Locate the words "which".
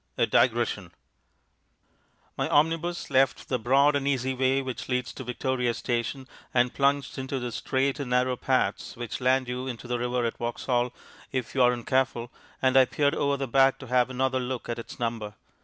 4.63-4.89, 8.97-9.21